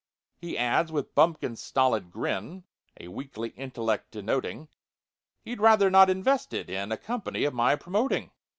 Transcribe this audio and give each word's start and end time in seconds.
He 0.39 0.57
adds, 0.57 0.91
with 0.91 1.13
bumpkin's 1.13 1.61
stolid 1.61 2.09
grin 2.09 2.63
(A 2.99 3.07
weakly 3.09 3.49
intellect 3.49 4.09
denoting), 4.09 4.67
He'd 5.45 5.61
rather 5.61 5.91
not 5.91 6.09
invest 6.09 6.55
it 6.55 6.71
in 6.71 6.91
A 6.91 6.97
company 6.97 7.43
of 7.43 7.53
my 7.53 7.75
promoting! 7.75 8.31